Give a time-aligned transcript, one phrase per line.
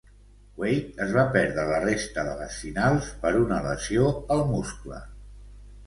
[0.61, 5.09] Weight es va perdre la resta de les Finals per una lesió al muscle.